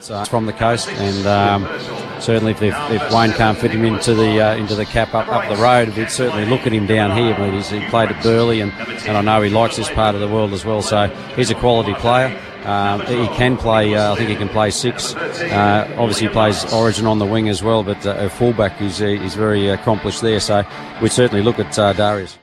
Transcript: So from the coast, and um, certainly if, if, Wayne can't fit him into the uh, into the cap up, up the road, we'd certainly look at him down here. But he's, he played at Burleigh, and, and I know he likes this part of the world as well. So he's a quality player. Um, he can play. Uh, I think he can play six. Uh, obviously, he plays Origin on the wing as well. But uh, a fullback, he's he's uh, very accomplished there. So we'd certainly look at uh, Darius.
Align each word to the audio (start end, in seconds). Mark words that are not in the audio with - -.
So 0.00 0.24
from 0.26 0.46
the 0.46 0.52
coast, 0.52 0.88
and 0.88 1.26
um, 1.26 2.20
certainly 2.20 2.52
if, 2.52 2.62
if, 2.62 3.12
Wayne 3.12 3.32
can't 3.32 3.58
fit 3.58 3.72
him 3.72 3.84
into 3.84 4.14
the 4.14 4.40
uh, 4.40 4.54
into 4.54 4.76
the 4.76 4.84
cap 4.84 5.12
up, 5.12 5.26
up 5.26 5.48
the 5.48 5.60
road, 5.60 5.88
we'd 5.96 6.08
certainly 6.08 6.46
look 6.46 6.68
at 6.68 6.72
him 6.72 6.86
down 6.86 7.16
here. 7.16 7.34
But 7.36 7.52
he's, 7.52 7.68
he 7.68 7.84
played 7.88 8.10
at 8.10 8.22
Burleigh, 8.22 8.60
and, 8.60 8.70
and 9.08 9.16
I 9.16 9.22
know 9.22 9.42
he 9.42 9.50
likes 9.50 9.76
this 9.76 9.90
part 9.90 10.14
of 10.14 10.20
the 10.20 10.28
world 10.28 10.52
as 10.52 10.64
well. 10.64 10.82
So 10.82 11.08
he's 11.34 11.50
a 11.50 11.56
quality 11.56 11.94
player. 11.94 12.40
Um, 12.64 13.00
he 13.06 13.26
can 13.36 13.56
play. 13.56 13.96
Uh, 13.96 14.12
I 14.12 14.16
think 14.16 14.30
he 14.30 14.36
can 14.36 14.48
play 14.48 14.70
six. 14.70 15.16
Uh, 15.16 15.92
obviously, 15.98 16.28
he 16.28 16.32
plays 16.32 16.72
Origin 16.72 17.06
on 17.06 17.18
the 17.18 17.26
wing 17.26 17.48
as 17.48 17.64
well. 17.64 17.82
But 17.82 18.06
uh, 18.06 18.14
a 18.18 18.28
fullback, 18.28 18.78
he's 18.78 18.98
he's 18.98 19.34
uh, 19.34 19.38
very 19.38 19.66
accomplished 19.66 20.22
there. 20.22 20.38
So 20.38 20.64
we'd 21.02 21.10
certainly 21.10 21.42
look 21.42 21.58
at 21.58 21.76
uh, 21.76 21.92
Darius. 21.92 22.36